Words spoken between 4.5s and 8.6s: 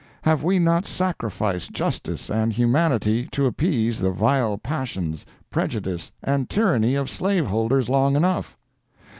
passions, prejudice and tyranny of slaveholders long enough?